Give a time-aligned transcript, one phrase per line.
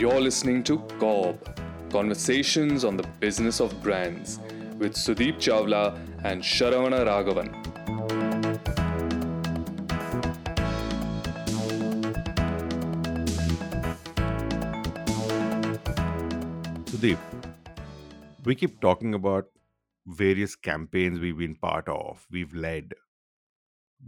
[0.00, 1.36] You're listening to Cobb
[1.92, 4.38] Conversations on the Business of Brands
[4.78, 5.94] with Sudeep Chawla
[6.24, 7.50] and Sharavana Raghavan.
[16.86, 17.18] Sudeep,
[18.46, 19.50] we keep talking about
[20.06, 22.94] various campaigns we've been part of, we've led,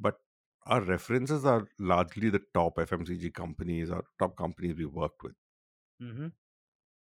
[0.01, 0.21] but
[0.65, 5.35] our references are largely the top FMCG companies or top companies we worked with.
[6.03, 6.29] Hmm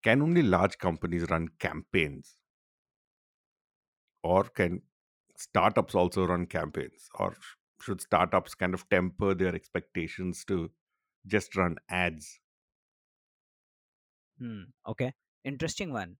[0.05, 2.39] Can only large companies run campaigns,
[4.23, 4.83] or can
[5.37, 7.37] startups also run campaigns, or
[7.81, 10.73] should startups kind of temper their expectations to
[11.27, 12.41] just run ads?
[14.39, 14.65] Hmm.
[14.87, 15.13] Okay.
[15.45, 16.19] Interesting one.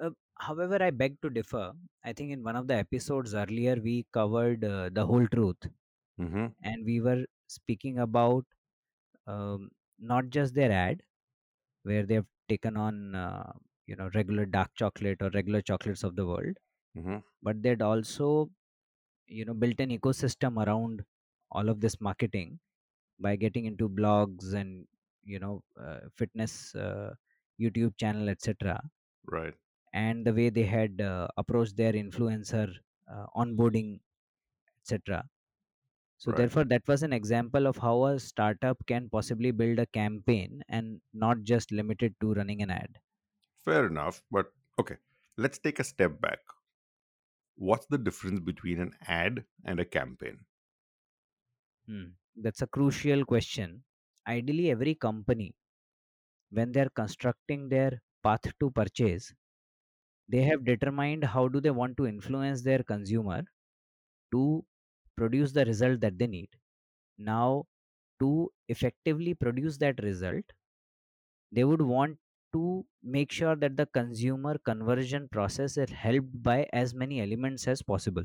[0.00, 1.74] Uh, however, I beg to differ.
[2.04, 5.68] I think in one of the episodes earlier, we covered uh, the whole truth,
[6.18, 8.46] hmm and we were speaking about
[9.26, 11.02] um, not just their ad,
[11.82, 13.52] where they've taken on, uh,
[13.86, 16.56] you know, regular dark chocolate or regular chocolates of the world,
[16.94, 18.50] hmm but they'd also,
[19.26, 21.04] you know, built an ecosystem around
[21.50, 22.60] all of this marketing
[23.20, 24.86] by getting into blogs and,
[25.24, 27.14] you know, uh, fitness uh,
[27.60, 28.80] YouTube channel, etc
[29.24, 29.54] Right.
[29.92, 32.68] and the way they had uh, approached their influencer
[33.08, 34.00] uh, onboarding
[34.82, 35.28] etc
[36.22, 36.40] so Right.
[36.40, 41.02] therefore that was an example of how a startup can possibly build a campaign and
[41.12, 42.98] not just limited to running an ad
[43.64, 44.98] Fair enough, but okay,
[45.38, 46.40] let's take a step back.
[47.54, 50.44] What's the difference between an ad and a campaign?
[51.86, 52.06] Hmm.
[52.44, 53.84] that's a crucial question
[54.26, 55.54] ideally every company
[56.50, 59.34] when they're constructing their path to purchase
[60.28, 63.44] they have determined how do they want to influence their consumer
[64.32, 64.64] to
[65.16, 66.50] produce the result that they need.
[67.18, 67.66] Now
[68.20, 70.44] to effectively produce that result
[71.50, 72.18] they would want
[72.52, 77.82] to make sure that the consumer conversion process is helped by as many elements as
[77.82, 78.24] possible.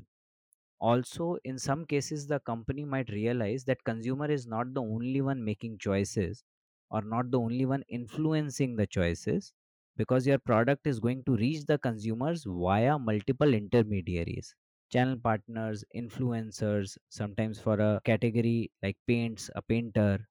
[0.80, 5.44] Also in some cases the company might realize that consumer is not the only one
[5.44, 6.44] making choices
[6.92, 9.54] or not the only one influencing the choices
[9.98, 14.56] because your product is going to reach the consumers via multiple intermediaries
[14.90, 20.28] channel partners influencers sometimes for a category like paints a painter.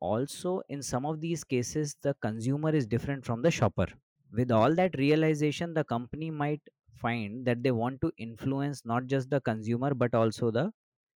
[0.00, 3.86] Also in some of these cases the consumer is different from the shopper.
[4.32, 6.62] With all that realization the company might
[6.94, 10.72] find that they want to influence not just the consumer but also the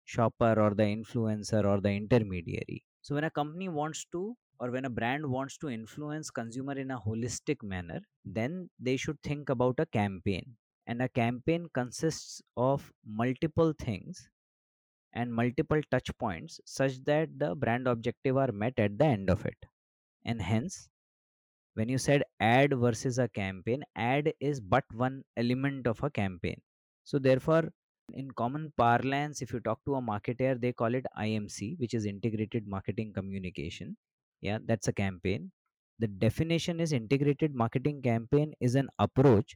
[0.06, 2.84] shopper or the influencer or the intermediary.
[3.02, 6.92] So when a company wants to or when a brand wants to influence consumer in
[6.92, 12.92] a holistic manner then they should think about a campaign and a campaign consists of
[13.06, 14.30] multiple things
[15.14, 19.46] and multiple touch points such that the brand objective are met at the end of
[19.46, 19.58] it.
[20.26, 20.90] And hence
[21.74, 26.62] when you said ad versus a campaign ad is but one element of a campaign.
[27.04, 27.72] So therefore
[28.14, 32.06] in common parlance if you talk to a marketer they call it imc which is
[32.06, 33.98] integrated marketing communication.
[34.42, 35.52] Yeah that's a campaign.
[36.00, 39.56] The definition is integrated marketing campaign is an approach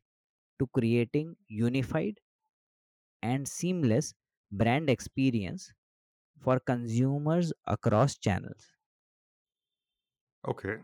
[0.60, 2.20] to creating unified
[3.22, 4.14] and seamless
[4.52, 5.74] brand experience
[6.40, 8.74] for consumers across channels
[10.48, 10.78] Okay,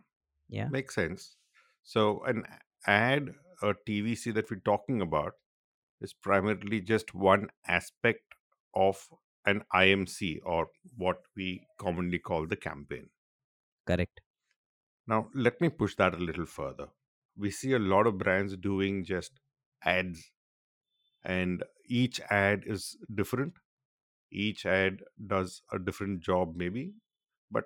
[0.49, 1.37] yeah makes sense.
[1.83, 2.45] So, an
[2.87, 5.35] ad, or TVC that we're talking about,
[6.01, 8.35] is primarily just one aspect
[8.75, 9.09] of
[9.45, 13.11] an IMC or what we commonly call the campaign.
[13.85, 14.21] correct
[15.05, 16.89] Now, let me push that a little further.
[17.35, 19.39] We see a lot of brands doing just
[19.83, 20.31] ads,
[21.23, 23.55] and each ad is different.
[24.31, 26.95] Each ad does a different job, maybe.
[27.51, 27.65] But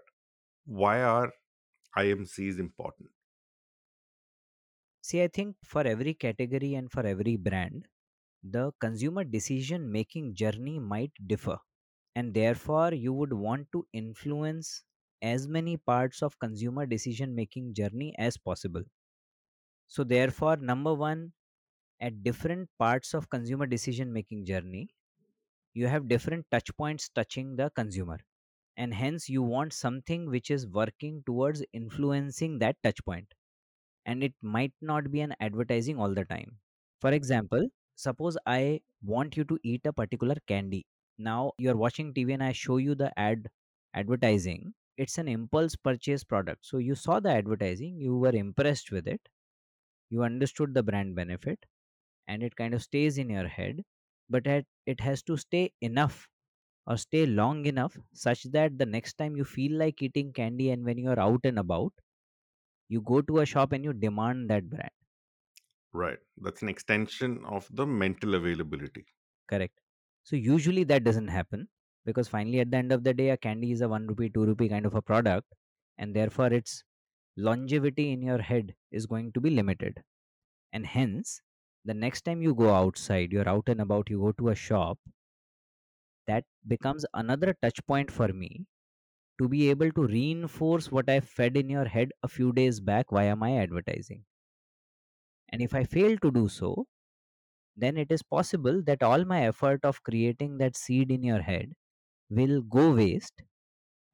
[0.65, 1.33] why are
[1.97, 3.11] IMCs important?
[4.99, 7.87] See, I think for every category and for every brand,
[8.43, 11.59] the consumer decision making journey might differ.
[12.15, 14.83] And therefore, you would want to influence
[15.21, 18.83] as many parts of consumer decision making journey as possible.
[19.87, 21.33] So, therefore, number one,
[21.99, 24.89] at different parts of consumer decision making journey,
[25.73, 28.19] you have different touch points touching the consumer.
[28.77, 33.33] And hence, you want something which is working towards influencing that touch point.
[34.05, 36.59] And it might not be an advertising all the time
[37.01, 40.87] For example, suppose I want you to eat a particular candy.
[41.19, 43.49] Now you're watching TV and I show you the ad
[43.93, 44.73] advertising.
[44.97, 46.65] It's an impulse purchase product.
[46.65, 49.21] So you saw the advertising, you were impressed with it,
[50.09, 51.65] you understood the brand benefit,
[52.27, 53.83] and it kind of stays in your head.
[54.29, 56.27] But it, it has to stay enough
[56.87, 60.85] or stay long enough such that the next time you feel like eating candy and
[60.85, 61.93] when you're out and about,
[62.89, 64.91] you go to a shop and you demand that brand.
[65.93, 66.19] Right.
[66.37, 69.05] That's an extension of the mental availability.
[69.47, 69.79] Correct.
[70.23, 71.69] So usually that doesn't happen
[72.05, 74.45] because finally at the end of the day, a candy is a one rupee, two
[74.45, 75.47] rupee kind of a product,
[75.97, 76.83] and therefore its
[77.37, 80.03] longevity in your head is going to be limited.
[80.73, 81.41] And hence,
[81.85, 84.99] the next time you go outside, you're out and about, you go to a shop,
[86.27, 88.67] that becomes another touch point for me
[89.39, 93.07] to be able to reinforce what I fed in your head a few days back
[93.11, 94.25] via my advertising.
[95.49, 96.85] And if I fail to do so,
[97.75, 101.73] then it is possible that all my effort of creating that seed in your head
[102.29, 103.43] will go waste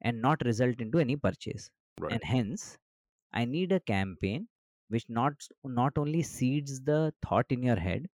[0.00, 1.70] and not result into any purchase.
[1.98, 2.12] Right.
[2.12, 2.78] And hence,
[3.32, 4.48] I need a campaign
[4.92, 5.34] which not
[5.64, 8.06] not only seeds the thought in your head,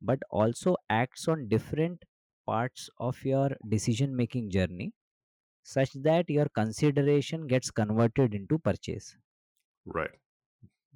[0.00, 2.04] but also acts on different
[2.46, 4.92] parts of your decision making journey
[5.64, 9.16] such that your consideration gets converted into purchase.
[9.84, 10.10] Right.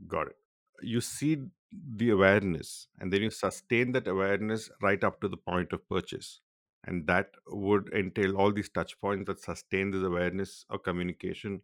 [0.08, 0.36] Got it.
[0.82, 5.72] You seed the awareness and then you sustain that awareness right up to the point
[5.72, 6.40] of purchase.
[6.84, 11.62] And that would entail all these touch points that sustain this awareness or communication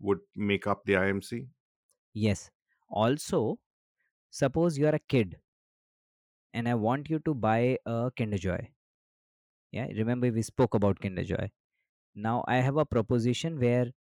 [0.00, 1.48] would make up the IMC.
[2.12, 2.50] Yes.
[2.90, 3.58] Also,
[4.30, 5.40] suppose you are a kid
[6.52, 8.70] and I want you to buy a Kinder Joy.
[9.72, 11.50] Yeah, remember we spoke about Kinder Joy.
[12.14, 13.92] Now I have a proposition where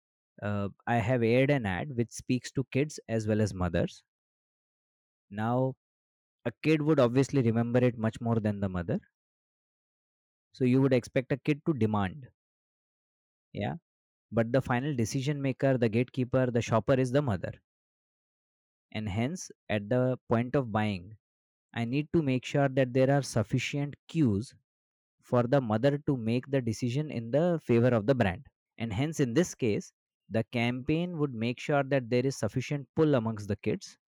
[0.43, 4.03] uh, I have aired an ad which speaks to kids as well as mothers.
[5.31, 5.77] Now,
[6.45, 9.01] a kid would obviously remember it much more than the mother.
[10.51, 12.27] So you would expect a kid to demand.
[13.53, 13.75] Yeah.
[14.33, 17.55] But the final decision maker, the gatekeeper, the shopper is the mother.
[18.97, 21.19] And hence, at the point of buying,
[21.75, 24.55] I need to make sure that there are sufficient cues
[25.21, 28.47] for the mother to make the decision in the favor of the brand.
[28.79, 29.93] And hence, in this case,
[30.31, 33.99] the campaign would make sure that there is sufficient pull amongst the kids.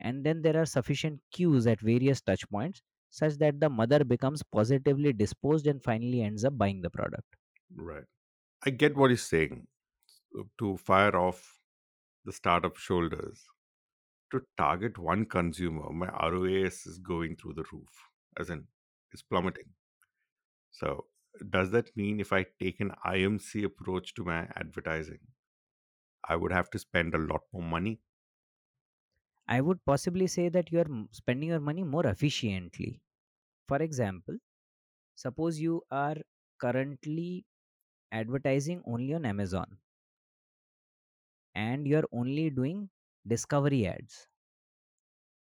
[0.00, 2.80] And then there are sufficient cues at various touch points
[3.10, 7.26] such that the mother becomes positively disposed and finally ends up buying the product.
[7.74, 8.04] Right.
[8.64, 9.66] I get what he's saying.
[10.60, 11.58] To fire off
[12.24, 13.44] the startup shoulders,
[14.34, 18.68] to target one consumer, my ROAS is going through the roof, as in
[19.12, 19.74] it's plummeting.
[20.72, 21.08] So,
[21.48, 25.20] does that mean if I take an IMC approach to my advertising,
[26.22, 28.02] I would have to spend a lot more money?
[29.48, 33.00] I would possibly say that you are spending your money more efficiently.
[33.68, 34.38] For example,
[35.16, 36.16] suppose you are
[36.58, 37.46] currently
[38.12, 39.80] advertising only on Amazon
[41.54, 42.90] and you're only doing
[43.26, 44.28] discovery ads.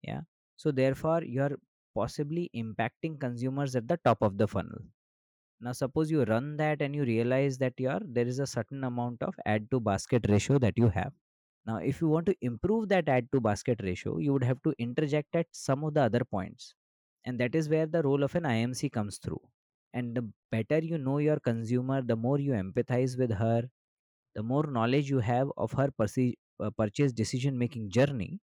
[0.04, 0.22] Yeah.
[0.57, 1.57] So, therefore, you're
[1.94, 4.80] possibly impacting consumers at the top of the funnel.
[5.62, 9.24] Now, suppose you run that and you realize that your there is a certain amount
[9.24, 11.13] of add to basket ratio that you have.
[11.66, 14.74] Now, if you want to improve that add to basket ratio, you would have to
[14.80, 16.75] interject at some of the other points.
[17.25, 19.42] And that is where the role of an IMC comes through.
[19.94, 23.69] And the better you know your consumer, the more you empathize with her,
[24.33, 28.41] the more knowledge you have of her perce- uh, purchase decision making journey,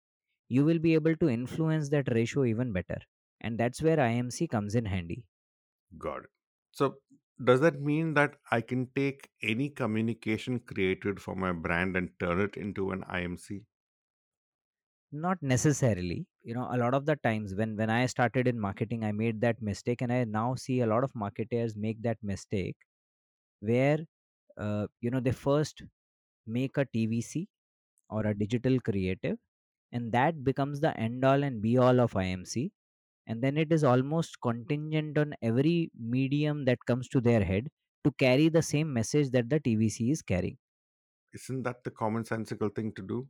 [0.48, 3.00] you will be able to influence that ratio even better.
[3.40, 5.26] And that's where IMC comes in handy.
[5.96, 6.30] Got it.
[6.72, 7.00] So,
[7.42, 12.40] does that mean that I can take any communication created for my brand and turn
[12.40, 13.66] it into an IMC?
[15.12, 19.04] not necessarily you know a lot of the times when when i started in marketing
[19.04, 22.76] i made that mistake and i now see a lot of marketers make that mistake
[23.60, 24.00] where
[24.58, 25.82] uh, you know they first
[26.46, 27.48] make a tvc
[28.10, 29.38] or a digital creative
[29.92, 32.70] and that becomes the end all and be all of imc
[33.26, 37.68] and then it is almost contingent on every medium that comes to their head
[38.04, 40.58] to carry the same message that the tvc is carrying.
[41.32, 43.28] Isn't that the commonsensical thing to do?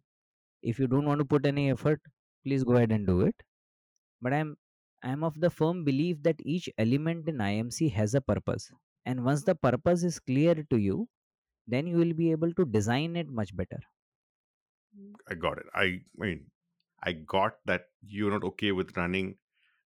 [0.62, 2.00] if you don't want to put any effort
[2.44, 3.36] please go ahead and do it.
[4.22, 4.56] But i'm
[5.02, 8.70] i'm of the firm belief that each element in imc has a purpose.
[9.06, 11.08] And once the purpose is clear to you
[11.66, 13.80] then you will be able to design it much better
[15.28, 15.66] I got it.
[15.74, 16.50] I, I mean,
[17.02, 19.38] I got that you're not okay with running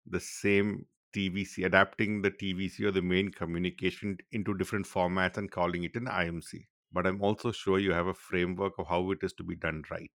[0.07, 5.85] the same TVC, adapting the TVC or the main communication into different formats and calling
[5.85, 6.69] it an IMC.
[6.93, 9.85] But I'm also sure you have a framework of how it is to be done
[9.91, 10.13] right.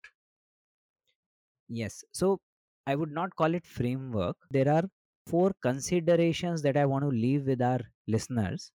[1.67, 2.27] yes so
[2.85, 4.83] i would not call it framework there are
[5.31, 8.71] four considerations that i want to leave with our listeners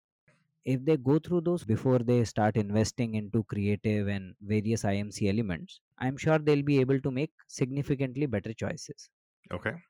[0.64, 5.80] if they go through those before they start investing into creative and various imc elements
[5.98, 9.10] i'm sure they'll be able to make significantly better choices
[9.50, 9.82] Okay.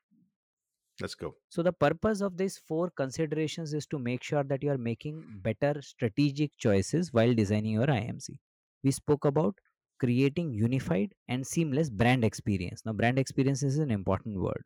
[0.99, 1.35] Let's go.
[1.49, 5.39] So the purpose of these four considerations is to make sure that you are making
[5.43, 8.39] better strategic choices while designing your IMC.
[8.83, 9.59] We spoke about
[9.99, 12.83] creating unified and seamless brand experience.
[12.85, 14.63] Now, brand experience is an important word.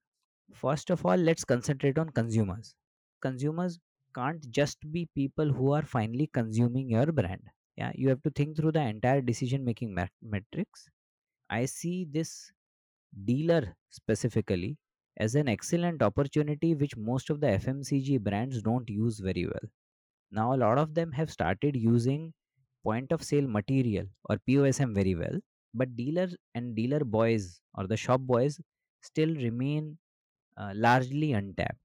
[0.54, 2.76] First of all, let's concentrate on consumers.
[3.22, 3.80] Consumers
[4.16, 7.42] can't just be people who are finally consuming your brand.
[7.78, 10.90] Yeah, you have to think through the entire decision making metrics.
[11.50, 12.52] I see this
[13.26, 14.78] dealer specifically
[15.18, 19.70] as an excellent opportunity which most of the FMCG brands don't use very well.
[20.32, 22.34] Now, a lot of them have started using
[22.84, 25.40] point of sale material or POSM very well,
[25.74, 28.62] but dealers and dealer boys or the shop boys
[29.02, 29.98] still remain
[30.58, 31.85] uh, largely untapped.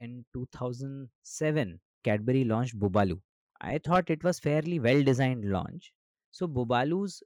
[0.00, 3.20] In 2007, Cadbury launched Bubbaloo.
[3.60, 5.92] I thought it was fairly well designed launch.
[6.30, 7.22] So Bubbaloo's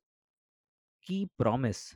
[1.03, 1.95] key promise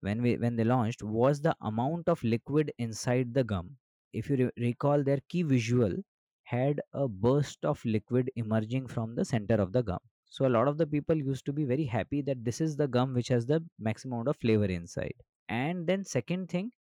[0.00, 3.76] when we when they launched was the amount of liquid inside the gum.
[4.12, 5.96] If you re- recall, their key visual
[6.44, 9.98] had a burst of liquid emerging from the center of the gum.
[10.26, 12.88] So a lot of the people used to be very happy that this is the
[12.88, 15.14] gum which has the maximum amount of flavor inside.
[15.48, 16.72] And then second thing,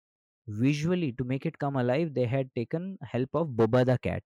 [0.51, 4.25] visually to make it come alive, they had taken help of Boba the cat.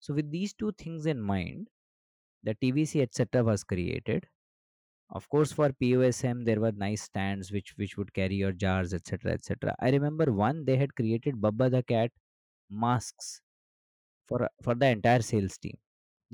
[0.00, 1.68] So with these two things in mind,
[2.42, 3.44] the TVC etc.
[3.44, 4.26] was created
[5.18, 9.32] of course for posm there were nice stands which which would carry your jars etc
[9.32, 12.10] etc i remember one they had created bubba the cat
[12.84, 13.28] masks
[14.28, 15.78] for for the entire sales team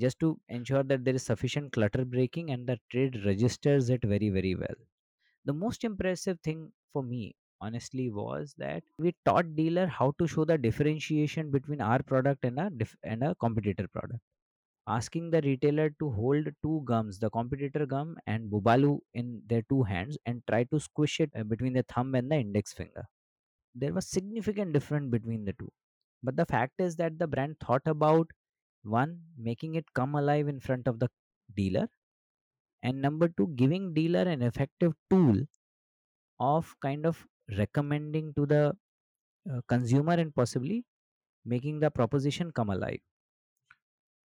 [0.05, 4.29] just to ensure that there is sufficient clutter breaking and the trade registers it very
[4.39, 4.79] very well
[5.45, 6.61] the most impressive thing
[6.93, 7.23] for me
[7.61, 12.59] honestly was that we taught dealer how to show the differentiation between our product and
[12.59, 14.21] a dif- and a competitor product
[14.87, 19.83] asking the retailer to hold two gums, the competitor gum and Bubbaloo in their two
[19.83, 23.05] hands and try to squish it uh, between the thumb and the index finger.
[23.75, 25.71] There was significant difference between the two.
[26.23, 28.31] But the fact is that the brand thought about
[28.83, 31.09] one, making it come alive in front of the
[31.55, 31.89] dealer,
[32.83, 35.45] and number two, giving dealer an effective tool
[36.39, 37.25] of kind of
[37.57, 38.77] recommending to the
[39.51, 40.85] uh, consumer and possibly
[41.45, 42.99] making the proposition come alive.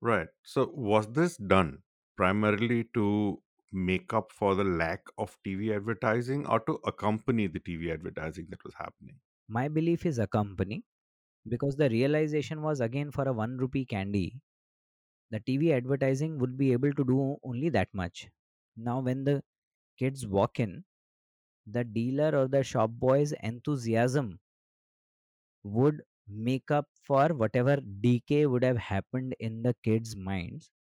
[0.01, 0.29] Right.
[0.43, 1.83] So, was this done
[2.17, 3.43] primarily to
[3.73, 8.65] make up for the lack of TV advertising or to accompany the TV advertising that
[8.65, 9.21] was happening?
[9.49, 10.85] My belief is accompany
[11.49, 14.41] because the realization was again for a 1 rupee candy,
[15.31, 18.31] the TV advertising would be able to do only that much.
[18.77, 19.45] Now, when the
[19.99, 20.85] kids walk in,
[21.67, 24.41] the dealer or the shop boy's enthusiasm
[25.65, 30.71] would make up for whatever decay would have happened in the kids' minds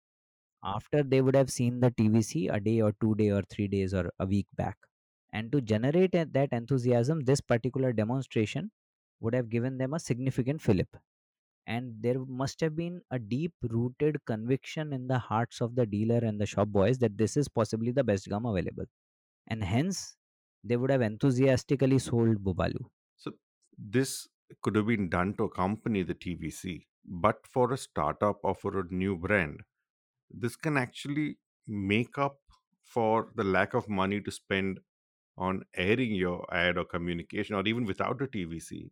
[0.64, 3.94] after they would have seen the TVC a day or two day or three days
[3.94, 4.78] or a week back.
[5.32, 8.72] And to generate that enthusiasm, this particular demonstration
[9.20, 10.96] would have given them a significant fillip.
[11.66, 16.18] And there must have been a deep rooted conviction in the hearts of the dealer
[16.18, 18.86] and the shop boys that this is possibly the best gum available.
[19.48, 20.16] And hence,
[20.68, 22.86] they would have enthusiastically sold Bubbaloo.
[23.16, 23.32] So,
[23.78, 24.28] this
[24.62, 26.86] could have been done to accompany the TVC.
[27.04, 29.60] But for a startup or for a new brand,
[30.30, 32.38] this can actually make up
[32.82, 34.80] for the lack of money to spend
[35.38, 38.90] on airing your ad or communication or even without a TVC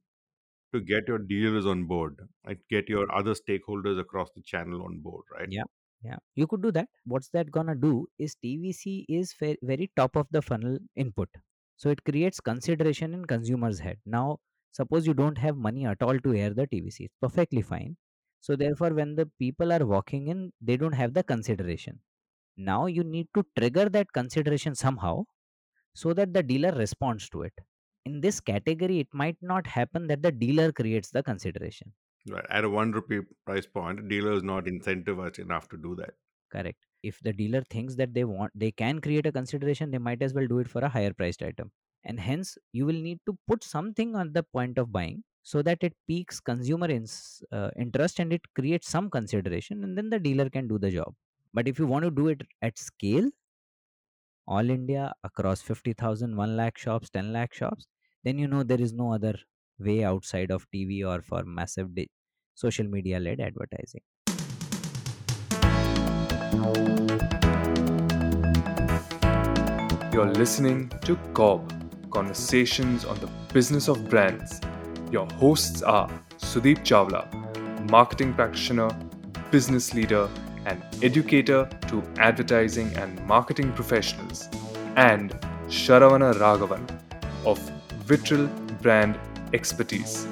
[0.73, 5.01] to get your dealers on board and get your other stakeholders across the channel on
[5.01, 5.49] board, right?
[5.51, 5.65] Yeah.
[6.03, 6.89] Yeah, you could do that.
[7.05, 11.31] What's that gonna do is TVC is very top of the funnel input.
[11.77, 13.99] So it creates consideration in consumer's head.
[14.07, 14.39] Now,
[14.75, 17.97] Suppose you don't have money at all to air the TVC, it's perfectly fine.
[18.41, 22.01] So therefore, when the people are walking in, they don't have the consideration.
[22.57, 25.25] Now you need to trigger that consideration somehow
[25.95, 27.55] so that the dealer responds to it.
[28.05, 31.93] In this category, it might not happen that the dealer creates the consideration.
[32.29, 32.47] Right.
[32.51, 36.15] At a one rupee price point, dealer is not incentivized enough to do that.
[36.51, 36.85] Correct.
[37.11, 40.35] If the dealer thinks that they want they can create a consideration, they might as
[40.35, 41.71] well do it for a higher priced item.
[42.05, 45.79] And hence you will need to put something on the point of buying so that
[45.83, 50.49] it piques consumer ins, uh, interest and it creates some consideration and then the dealer
[50.51, 51.15] can do the job.
[51.53, 53.31] But if you want to do it at scale
[54.55, 57.87] all india across 50000 1 lakh shops 10 lakh shops
[58.23, 59.35] then you know there is no other
[59.79, 62.11] way outside of tv or for massive di-
[62.65, 64.03] social media led advertising
[70.15, 71.73] You're listening to Cobb
[72.13, 74.61] conversations on the business of brands.
[75.11, 77.27] Your hosts are Sudeep Chawla,
[77.91, 78.91] marketing practitioner,
[79.51, 80.31] business leader,
[80.67, 84.49] and educator to advertising and marketing professionals,
[84.95, 85.33] and
[85.67, 86.89] Sharavana Raghavan
[87.45, 87.59] of
[88.07, 88.47] Vitral
[88.83, 89.19] Brand
[89.53, 90.29] Expertise,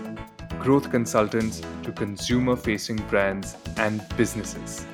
[0.60, 4.86] growth consultants to consumer facing brands and businesses.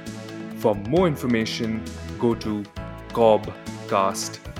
[0.56, 1.84] For more information,
[2.18, 2.64] go to
[3.10, 4.57] cobbcast.com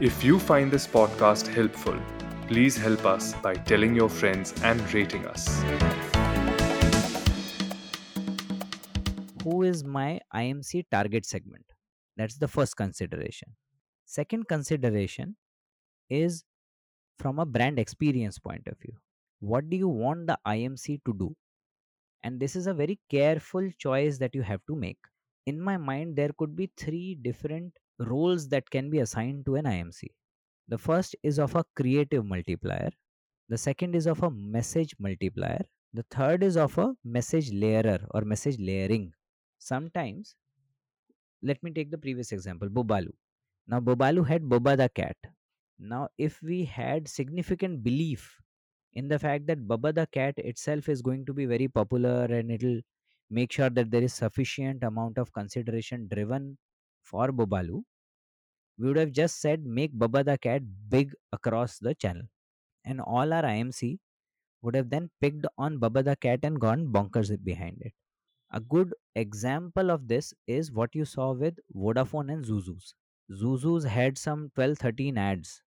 [0.00, 1.98] If you find this podcast helpful,
[2.46, 5.62] please help us by telling your friends and rating us.
[9.42, 11.64] Who is my IMC target segment?
[12.16, 13.56] That's the first consideration.
[14.04, 15.36] Second consideration
[16.08, 16.44] is
[17.18, 18.94] from a brand experience point of view.
[19.40, 21.36] What do you want the IMC to do?
[22.22, 24.98] And this is a very careful choice that you have to make.
[25.46, 29.64] In my mind, there could be three different roles that can be assigned to an
[29.64, 30.04] IMC.
[30.68, 32.90] The first is of a creative multiplier,
[33.48, 35.64] the second is of a message multiplier,
[35.94, 39.12] the third is of a message layerer or message layering.
[39.58, 40.36] Sometimes,
[41.42, 43.14] let me take the previous example Bubbaloo.
[43.66, 45.16] Now, Bubbaloo had Boba the cat.
[45.78, 48.38] Now, if we had significant belief
[48.94, 52.50] in the fact that Baba the cat itself is going to be very popular and
[52.50, 52.80] it'll
[53.30, 56.58] make sure that there is sufficient amount of consideration driven
[57.10, 57.82] for Bubbaloo,
[58.78, 62.24] we would have just said make Baba the cat big across the channel.
[62.84, 63.98] And all our IMC
[64.62, 67.92] would have then picked on Baba the cat and gone bonkers behind it.
[68.52, 72.94] A good example of this is what you saw with Vodafone and ZooZoo's.
[73.30, 75.62] ZooZoo's had some 12 13 ads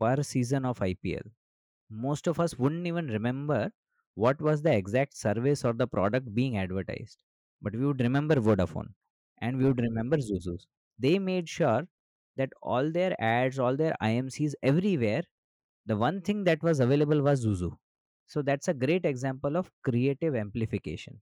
[0.00, 1.30] per season of IPL.
[1.90, 3.72] Most of us wouldn't even remember
[4.14, 7.22] what was the exact service or the product being advertised.
[7.62, 8.92] But we would remember Vodafone
[9.38, 10.66] and we would remember ZooZoo's.
[10.98, 11.86] They made sure
[12.36, 15.22] that all their ads, all their IMCs everywhere,
[15.86, 17.76] the one thing that was available was ZooZoo.
[18.26, 21.20] So that's a great example of creative amplification.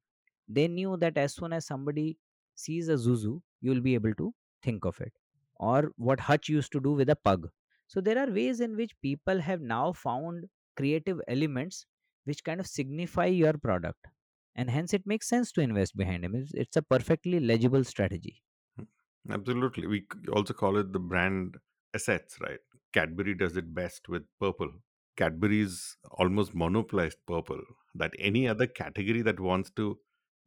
[0.48, 2.16] They knew that as soon as somebody
[2.54, 5.12] sees a ZooZoo, you'll be able to think of it.
[5.56, 7.48] Or what Hutch used to do with a pug.
[7.86, 10.44] So there are ways in which people have now found
[10.76, 11.86] creative elements
[12.24, 14.06] which kind of signify your product.
[14.54, 16.34] And hence it makes sense to invest behind them.
[16.34, 18.42] It's, it's a perfectly legible strategy.
[18.76, 18.84] Hmm.
[19.30, 19.86] Absolutely.
[19.86, 21.58] We also call it the brand
[21.94, 22.60] assets, right?
[22.92, 24.70] Cadbury does it best with purple.
[25.16, 27.62] Cadbury's almost monopolized purple.
[27.94, 29.98] That any other category that wants to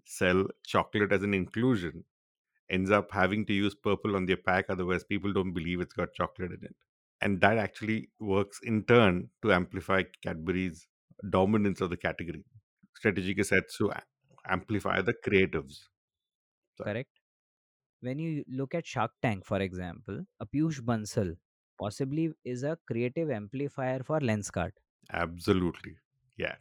[0.05, 2.05] sell chocolate as an inclusion
[2.69, 6.13] ends up having to use purple on their pack, otherwise, people don't believe it's got
[6.13, 6.75] chocolate in it.
[7.21, 10.87] And that actually works in turn to amplify Cadbury's
[11.29, 12.43] dominance of the category.
[12.95, 14.03] Strategic assets to a-
[14.45, 15.89] amplify the creatives.
[16.77, 16.93] Sorry.
[16.93, 17.19] Correct?
[18.01, 21.38] When you look at Shark Tank, for example, a Piyush Bansal
[21.79, 24.73] possibly is a creative amplifier for Lenskart.
[25.10, 25.97] Absolutely.
[26.38, 26.58] Yeah.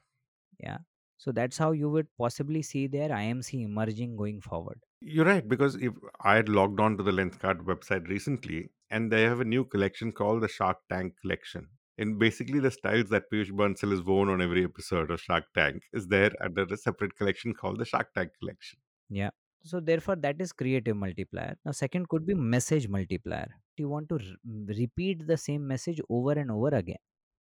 [0.59, 0.79] Yeah.
[1.17, 4.85] So that's how you would possibly see their IMC emerging going forward.
[5.01, 9.23] You're right, because if I had logged on to the Lenskart website recently, and they
[9.23, 11.69] have a new collection called the Shark Tank Collection.
[11.99, 15.83] And basically, the styles that Piyush Bansal is worn on every episode of Shark Tank
[15.93, 18.79] is there under a separate collection called the Shark Tank Collection.
[19.09, 19.31] Yeah.
[19.63, 21.57] So therefore, that is creative multiplier.
[21.65, 23.49] Now, second could be message multiplier.
[23.77, 26.99] You want to r- mm, repeat the same message over and over again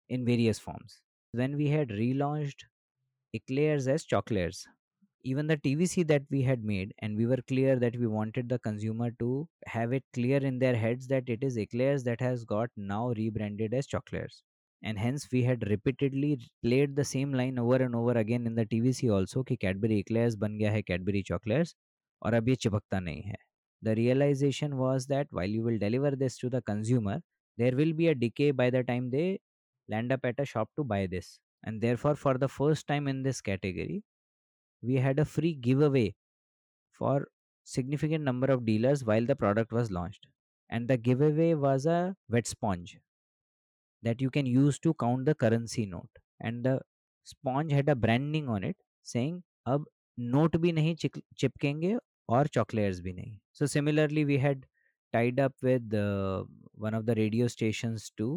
[0.09, 1.01] in various forms.
[1.33, 2.65] When we had relaunched
[3.33, 4.67] eclairs as chocolates,
[5.24, 8.60] even the TVC that we had made, and we were clear that we wanted the
[8.60, 12.70] consumer to have it clear in their heads that it is eclairs that has got
[12.76, 14.44] now rebranded as chocolates.
[14.82, 18.66] And hence, we had repeatedly played the same line over and over again in the
[18.66, 21.76] TVC also कि Cadbury eclairs बन गया है Cadbury chocolates
[22.24, 23.36] और अब ये चिपकता नहीं है.
[23.82, 27.22] The realization was that while you will deliver this to the consumer,
[27.58, 29.40] there will be a decay by the time they
[29.90, 31.40] land up at a shop to buy this.
[31.64, 34.04] And therefore, for the first time in this category,
[34.85, 36.15] we had a free giveaway
[36.93, 37.29] for
[37.65, 40.27] significant number of dealers while the product was launched.
[40.71, 42.99] And the giveaway was a wet sponge
[44.03, 46.11] that you can use to count the currency note.
[46.41, 46.81] And the
[47.23, 49.85] sponge had a branding on it saying ab
[50.17, 50.93] note bhi nahi
[51.43, 51.99] chipkenge
[52.37, 54.67] or chocolates bhi nahi so similarly we had
[55.13, 56.45] tied up with uh,
[56.87, 58.29] one of the radio stations to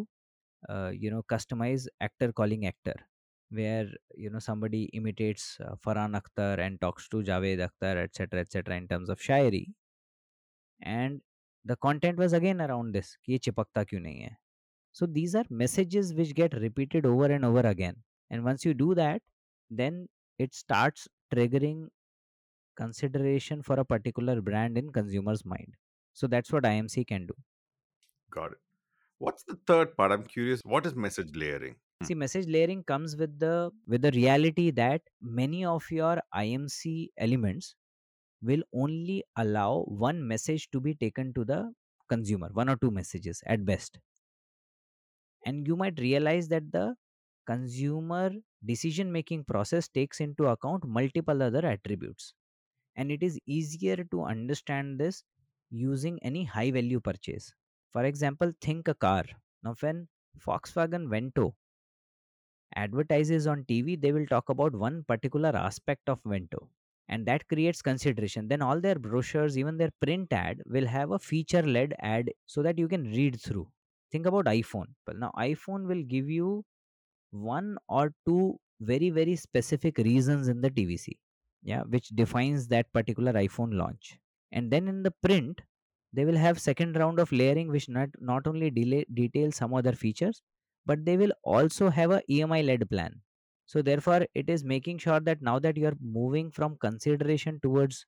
[0.69, 2.95] uh, you know customize actor calling actor
[3.50, 8.76] where you know somebody imitates uh, Farhan Akhtar and talks to Javed Akhtar etc etc
[8.76, 9.66] in terms of Shayari
[10.80, 11.22] and
[11.64, 14.36] the content was again around this कि ये चिपकता क्यों नहीं है
[14.92, 18.94] so these are messages which get repeated over and over again and once you do
[19.02, 19.22] that
[19.82, 21.88] then it starts triggering
[22.76, 25.76] consideration for a particular brand in consumers mind
[26.14, 27.34] so that's what imc can do
[28.30, 28.58] Got it.
[29.19, 30.11] What's the third part?
[30.11, 30.61] I'm curious.
[30.63, 31.75] What is message layering?
[32.01, 32.05] Hmm.
[32.07, 37.75] see message layering comes with the with the reality that many of your imc elements
[38.41, 41.61] will only allow one message to be taken to the
[42.09, 43.99] consumer one or two messages at best
[45.45, 46.95] and you might realize that the
[47.45, 48.31] consumer
[48.65, 52.33] decision making process takes into account multiple other attributes
[52.95, 55.23] and it is easier to understand this
[55.71, 57.53] using any high value purchase
[57.91, 59.25] For example, think a car.
[59.63, 60.07] Now, when
[60.39, 61.55] Volkswagen Vento
[62.75, 66.69] advertises on TV, they will talk about one particular aspect of Vento
[67.09, 68.47] and that creates consideration.
[68.47, 72.61] Then all their brochures, even their print ad, will have a feature led ad so
[72.63, 73.67] that you can read through.
[74.11, 74.87] Think about iPhone.
[75.05, 76.65] But now, iPhone will give you
[77.31, 81.17] one or two very, very specific reasons in the TVC,
[81.63, 84.19] yeah, which defines that particular iPhone launch.
[84.51, 85.61] And then in the print,
[86.13, 89.93] they will have second round of layering which not, not only delay, detail some other
[89.93, 90.41] features
[90.85, 93.21] but they will also have a emi led plan
[93.65, 98.05] so therefore it is making sure that now that you are moving from consideration towards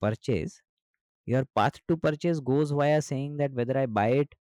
[0.00, 0.62] purchase
[1.26, 4.34] your path to purchase goes via saying that whether i buy it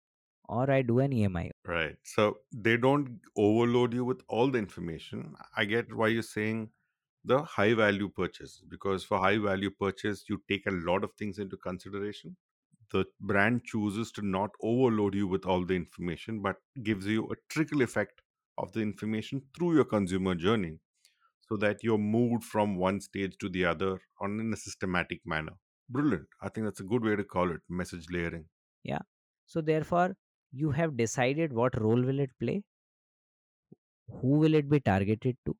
[0.48, 1.98] or i do an emi Right.
[2.04, 5.36] So they don't overload you with all the information.
[5.56, 6.72] I get why you're saying
[7.24, 11.38] the high value purchase because for high value purchase, you take a lot of things
[11.38, 12.36] into consideration.
[12.92, 17.36] The brand chooses to not overload you with all the information, but gives you a
[17.48, 18.22] trickle effect
[18.58, 20.78] of the information through your consumer journey
[21.48, 25.54] so that you're moved from one stage to the other on in a systematic manner.
[25.88, 26.28] Brilliant.
[26.40, 28.48] I think that's a good way to call it message layering.
[28.82, 29.00] yeah
[29.46, 30.16] so therefore
[30.52, 32.62] you have decided what role will it play
[34.20, 35.56] who will it be targeted to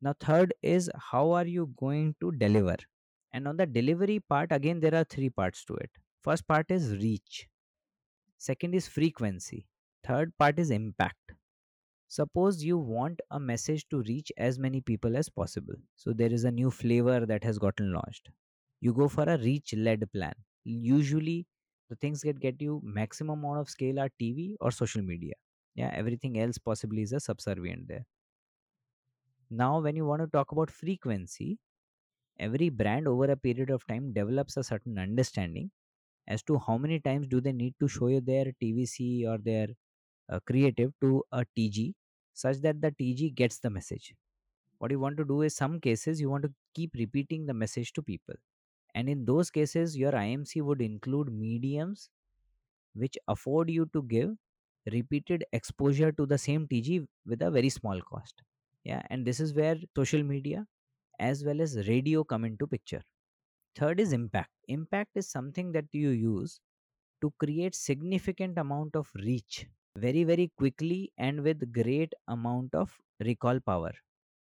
[0.00, 2.76] now third is how are you going to deliver
[3.34, 5.90] and on the delivery part again there are three parts to it.
[6.22, 7.48] First part is reach.
[8.38, 9.66] Second is frequency.
[10.04, 11.34] Third part is impact.
[12.08, 15.74] Suppose you want a message to reach as many people as possible.
[15.96, 18.30] So there is a new flavor that has gotten launched.
[18.80, 20.34] You go for a reach led plan.
[20.64, 21.46] Usually
[21.90, 25.34] the things that get you maximum amount of scale are tv or social media.
[25.74, 28.06] Yeah everything else possibly is a subservient there.
[29.50, 31.58] Now when you want to talk about frequency
[32.38, 35.70] every brand over a period of time develops a certain understanding
[36.28, 39.68] as to how many times do they need to show you their tvc or their
[40.30, 41.94] uh, creative to a tg
[42.34, 44.14] such that the tg gets the message.
[44.78, 47.92] What you want to do is some cases you want to keep repeating the message
[47.94, 48.34] to people.
[48.94, 52.10] And in those cases your imc would include mediums
[52.94, 54.36] which afford you to give
[54.92, 58.42] repeated exposure to the same tg with a very small cost.
[58.84, 60.66] Yeah and this is where social media
[61.18, 63.02] as well as radio come into picture.
[63.76, 64.50] Third is impact.
[64.68, 66.60] Impact is something that you use
[67.20, 73.60] to create significant amount of reach very very quickly and with great amount of recall
[73.60, 73.92] power.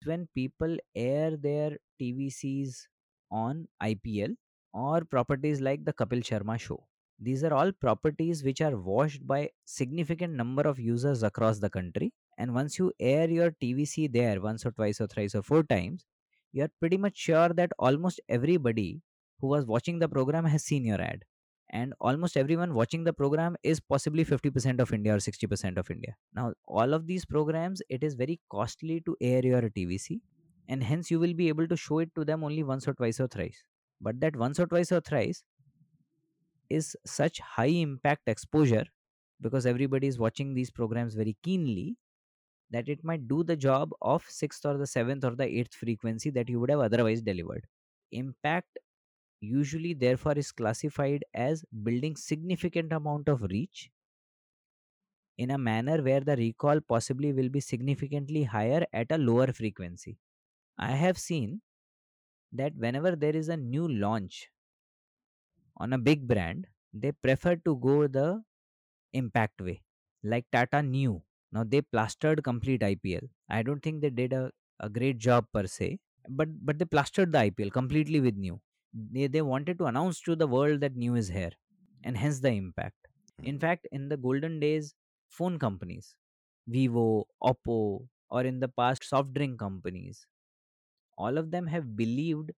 [0.04, 2.86] When people air their tvcs
[3.30, 4.36] on ipl
[4.72, 6.86] or properties like the kapil sharma show
[7.18, 12.12] these are all properties which are watched by significant number of users across the country.
[12.38, 16.06] And once you air your tvc there once or twice or thrice or four times
[16.52, 19.02] you are pretty much sure that almost everybody
[19.40, 21.24] who was watching the program has seen your ad.
[21.72, 26.16] And almost everyone watching the program is possibly 50% of india or 60% of india.
[26.34, 30.20] Now all of these programs it is very costly to air your tvc
[30.68, 33.20] and hence you will be able to show it to them only once or twice
[33.20, 33.62] or thrice.
[34.00, 35.44] But that once or twice or thrice
[36.68, 38.84] is such high impact exposure
[39.40, 41.96] because everybody is watching these programs very keenly
[42.70, 46.30] that it might do the job of sixth or the seventh or the eighth frequency
[46.30, 47.66] that you would have otherwise delivered.
[48.12, 48.78] Impact
[49.40, 53.90] usually therefore is classified as building significant amount of reach
[55.38, 60.18] in a manner where the recall possibly will be significantly higher at a lower frequency.
[60.78, 61.62] I have seen
[62.52, 64.50] that whenever there is a new launch
[65.76, 68.28] on a big brand they prefer to go the
[69.12, 69.82] impact way
[70.22, 74.88] like Tata Neu now they plastered complete ipl i don't think they did a, a
[74.88, 78.58] great job per se but but they plastered the ipl completely with Neu.
[78.92, 81.52] They, they wanted to announce to the world that Neu is here
[82.02, 82.96] and hence the impact.
[83.42, 83.60] In hmm.
[83.60, 84.94] fact in the golden days
[85.28, 86.14] phone companies
[86.66, 90.26] vivo oppo or in the past soft drink companies
[91.16, 92.50] all of them have believed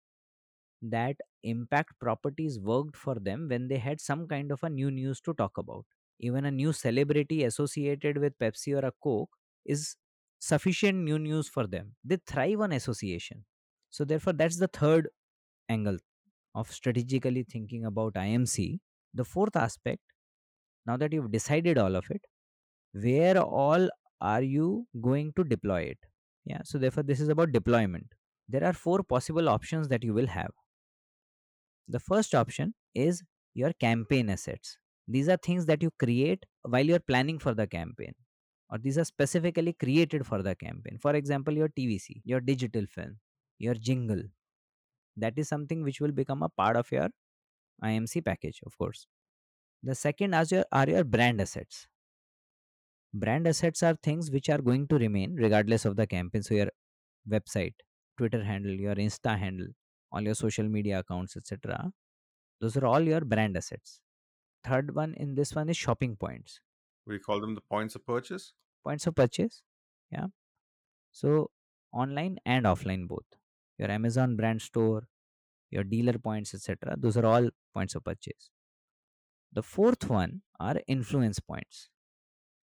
[0.82, 5.22] that impact properties worked for them when they had some kind of a new news
[5.22, 5.86] to talk about
[6.22, 9.32] even a new celebrity associated with pepsi or a coke
[9.66, 9.96] is
[10.40, 13.44] sufficient new news for them they thrive on association
[13.92, 15.10] so therefore that's the third
[15.70, 15.98] angle
[16.56, 18.80] of strategically thinking about IMC.
[19.14, 20.02] The fourth aspect,
[20.86, 22.22] now that you've decided all of it,
[22.94, 23.90] where all
[24.22, 26.00] are you going to deploy it?
[26.46, 28.08] Yeah, so therefore, this is about deployment.
[28.50, 30.52] There are four possible options that you will have.
[31.88, 34.78] The first option is your campaign assets.
[35.12, 38.14] These are things that you create while you're planning for the campaign,
[38.70, 40.98] or these are specifically created for the campaign.
[41.02, 43.18] For example, your TVC, your digital film,
[43.60, 44.24] your jingle,
[45.18, 47.10] that is something which will become a part of your
[47.84, 49.08] imc package of course
[49.84, 51.88] The second are your, are your brand assets.
[53.14, 56.44] Brand assets are things which are going to remain regardless of the campaign.
[56.44, 56.68] So your
[57.30, 57.76] website,
[58.18, 59.68] Twitter handle, your Insta handle,
[60.12, 61.92] all your social media accounts, etc.
[62.62, 64.02] Those are all your brand assets.
[64.64, 66.62] Third one in this one is shopping points.
[67.06, 68.54] We call them the points of purchase.
[68.84, 69.64] Points of purchase.
[70.12, 70.28] Yeah.
[71.12, 71.52] So
[71.94, 73.26] online and offline both.
[73.78, 75.08] Your Amazon brand store,
[75.72, 76.96] your dealer points, etc.
[76.98, 78.52] Those are all points of purchase.
[79.54, 81.90] The fourth one are influence points.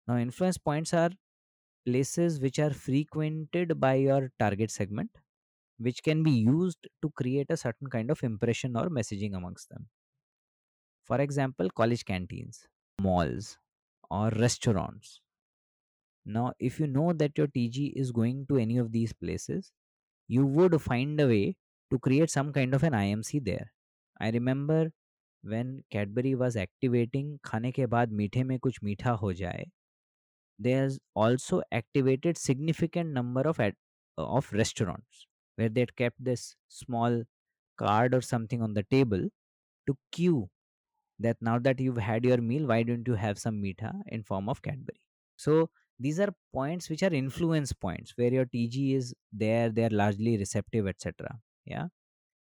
[0.08, 1.12] Now, influence points are
[1.86, 5.12] places which are frequented by your target segment,
[5.78, 9.90] which can be used to create a certain kind of impression or messaging amongst them.
[11.06, 12.68] For example, college canteens,
[13.02, 13.58] malls,
[14.10, 15.22] or restaurants.
[16.26, 19.72] Now, if you know that your TG is going to any of these places,
[20.28, 21.56] you would find a way
[21.92, 23.72] to create some kind of an IMC there.
[24.20, 24.92] I remember
[25.44, 29.66] when Cadbury was activating खाने के बाद मीठे में कुछ मीठा हो जाए
[30.60, 33.76] they has also activated significant number of ad,
[34.18, 37.24] of restaurants where they had kept this small
[37.78, 39.28] card or something on the table
[39.88, 40.50] to cue
[41.20, 44.50] that now that you've had your meal why don't you have some meetha in form
[44.50, 45.00] of cadbury?
[45.38, 50.38] So these are points which are influence points where your tg is there they're largely
[50.38, 51.88] receptive etc yeah?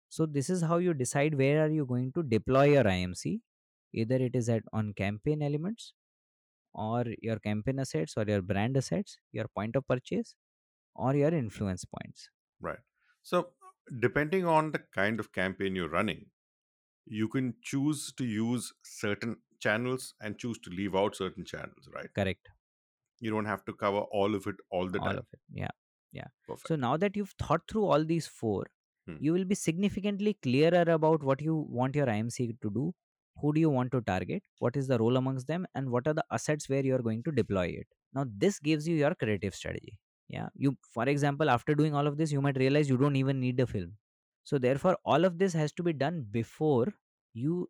[0.09, 3.39] So this is how you decide where are you going to deploy your imc
[3.93, 5.93] either it is at on campaign elements
[6.73, 10.35] or your campaign assets or your brand assets your point of purchase
[10.95, 12.29] or your influence points.
[12.61, 12.79] Right.
[13.21, 13.49] So,
[13.99, 16.27] depending on the kind of campaign you're running,
[17.05, 22.09] you can choose to use certain channels and choose to leave out certain channels, right?
[22.13, 22.49] correct
[23.19, 25.19] You don't have to cover all of it all the all time.
[25.21, 25.69] of it yeah
[26.47, 26.69] Perfect.
[26.69, 28.65] so now that you've thought through all these four
[29.07, 29.17] Hmm.
[29.25, 32.85] you will be significantly clearer about what you want your imc to do
[33.41, 36.13] who do you want to target what is the role amongst them and what are
[36.19, 39.55] the assets where you are going to deploy it now this gives you your creative
[39.61, 39.97] strategy
[40.37, 43.39] yeah you for example after doing all of this you might realize you don't even
[43.39, 43.91] need a film
[44.45, 46.87] so therefore all of this has to be done before
[47.33, 47.69] you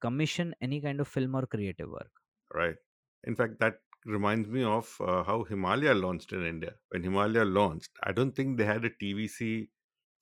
[0.00, 2.10] commission any kind of film or creative work
[2.54, 2.76] Right.
[3.24, 6.74] In fact, that reminds me of uh, how Himalaya launched in India.
[6.90, 9.68] When Himalaya launched, I don't think they had a TVC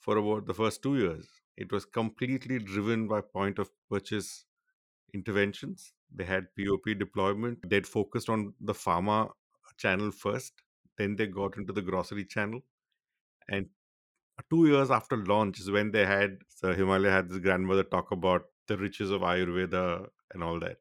[0.00, 1.28] for about the first two years.
[1.56, 4.46] It was completely driven by point of purchase
[5.14, 5.92] interventions.
[6.14, 7.68] They had POP deployment.
[7.68, 9.30] They'd focused on the pharma
[9.76, 10.52] channel first,
[10.98, 12.60] then they got into the grocery channel.
[13.48, 13.68] And
[14.50, 18.46] two years after launch is when they had so Himalaya had this grandmother talk about
[18.66, 20.78] the riches of Ayurveda and all that.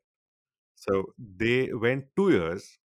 [0.75, 2.79] So they went two years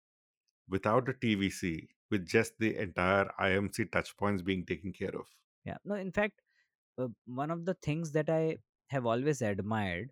[0.70, 5.28] without a TVC with just the entire IMC touchpoints being taken care of.
[5.66, 6.42] yeah no in fact
[6.98, 8.58] uh, one of the things that i
[8.90, 10.12] have always admired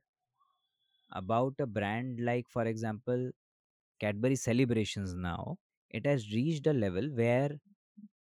[1.12, 3.32] about a brand like for example
[4.00, 5.58] cadbury celebrations now
[5.90, 7.52] it has reached a level where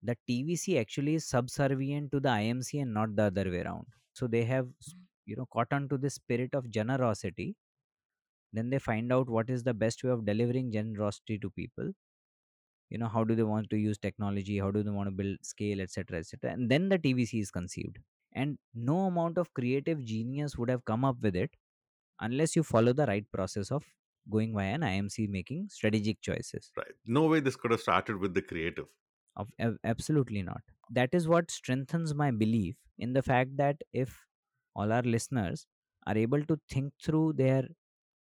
[0.02, 3.86] the tvc actually is subservient to the imc and not the other way around.
[4.14, 4.94] So they have mm.
[5.26, 7.56] you know caught on to the spirit of generosity.
[8.52, 11.92] Then they find out what is the best way of delivering generosity to people.
[12.88, 14.58] You know how do they want to use technology?
[14.58, 17.98] How do they want to build scale etc etc and then the tvc is conceived.
[18.32, 21.50] And no amount of creative genius would have come up with it
[22.20, 23.84] unless you follow the right process of
[24.30, 26.70] going via an imc making strategic choices.
[26.76, 26.94] Right.
[27.06, 28.86] No way this could have started with the creative.
[29.36, 34.26] Of ab- absolutely not that is what strengthens my belief in the fact that if
[34.74, 35.66] all our listeners
[36.06, 37.64] are able to think through their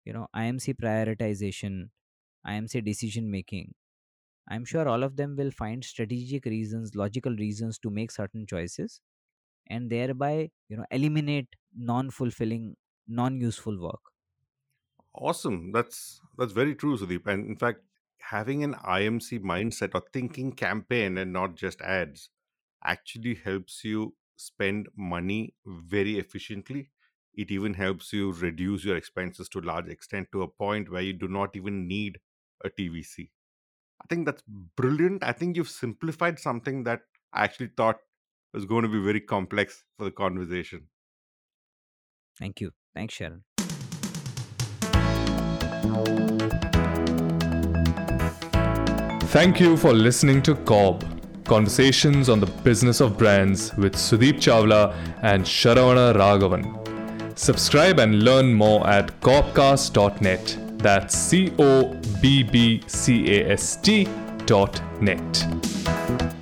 [0.05, 1.89] you know imc prioritization
[2.47, 3.73] imc decision making
[4.47, 9.01] i'm sure all of them will find strategic reasons logical reasons to make certain choices
[9.67, 11.55] and thereby you know eliminate
[11.93, 12.75] non-fulfilling
[13.07, 14.13] non-useful work
[15.13, 15.71] Awesome.
[15.71, 17.25] That's that's very true, Sudeep.
[17.27, 17.81] And in fact,
[18.29, 22.29] having an IMC mindset or thinking campaign and not just ads
[22.83, 26.91] actually helps you spend money very efficiently.
[27.33, 31.01] It even helps you reduce your expenses to a large extent to a point where
[31.01, 32.19] you do not even need
[32.63, 33.31] a TVC.
[34.01, 34.43] I think that's
[34.75, 35.23] brilliant.
[35.23, 37.01] I think you've simplified something that
[37.33, 37.99] I actually thought
[38.53, 40.89] was going to be very complex for the conversation.
[42.37, 43.41] thank you thanks Sharan
[49.31, 51.05] Thank you for listening to Cobb
[51.45, 57.39] Conversations on the Business of Brands with Sudeep Chawla and Sharavana Raghavan.
[57.39, 60.57] Subscribe and learn more at cobbcast.net.
[60.79, 64.05] That's C O B B C A S T
[64.45, 66.40] dot net.